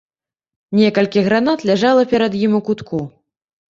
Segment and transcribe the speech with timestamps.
[0.79, 3.07] Некалькі гранат ляжала перад ім у кутку.